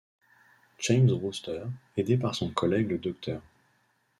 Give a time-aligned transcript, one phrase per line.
[0.79, 1.61] James Brewster,
[1.95, 3.39] aidé par son collègue le Dr.